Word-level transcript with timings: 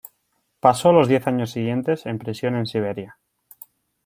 Pasó 0.59 0.91
los 0.91 1.07
diez 1.07 1.27
años 1.27 1.51
siguientes 1.51 2.07
en 2.07 2.17
prisión 2.17 2.55
en 2.55 2.65
Siberia. 2.65 3.19